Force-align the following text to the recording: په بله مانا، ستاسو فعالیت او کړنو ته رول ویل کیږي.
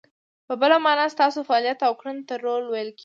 په 0.47 0.53
بله 0.61 0.77
مانا، 0.85 1.05
ستاسو 1.15 1.39
فعالیت 1.47 1.79
او 1.87 1.93
کړنو 1.99 2.27
ته 2.29 2.35
رول 2.45 2.63
ویل 2.67 2.89
کیږي. 2.93 2.99